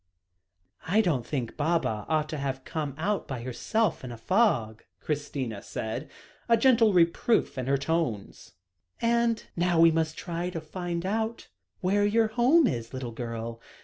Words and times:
"I 0.87 1.01
don't 1.01 1.27
think 1.27 1.55
Baba 1.57 2.07
ought 2.09 2.27
to 2.29 2.39
have 2.39 2.65
come 2.65 2.95
out 2.97 3.27
by 3.27 3.43
herself 3.43 4.03
in 4.03 4.11
a 4.11 4.17
fog," 4.17 4.83
Christina 4.99 5.61
said, 5.61 6.09
a 6.49 6.57
gentle 6.57 6.91
reproof 6.91 7.55
in 7.55 7.67
her 7.67 7.77
tones; 7.77 8.53
"and 8.99 9.43
now 9.55 9.79
we 9.79 9.91
must 9.91 10.17
try 10.17 10.49
to 10.49 10.59
find 10.59 11.05
out 11.05 11.49
where 11.81 12.03
your 12.03 12.29
home 12.29 12.65
is, 12.65 12.95
little 12.95 13.11
girl. 13.11 13.61